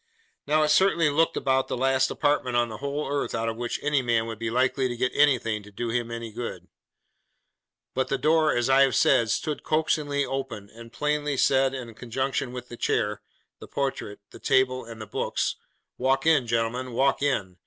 [0.47, 3.79] Now, it certainly looked about the last apartment on the whole earth out of which
[3.83, 6.67] any man would be likely to get anything to do him good.
[7.93, 12.51] But the door, as I have said, stood coaxingly open, and plainly said in conjunction
[12.51, 13.21] with the chair,
[13.59, 15.57] the portrait, the table, and the books,
[15.99, 17.57] 'Walk in, gentlemen, walk in!